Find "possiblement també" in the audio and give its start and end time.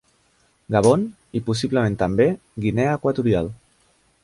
1.51-2.27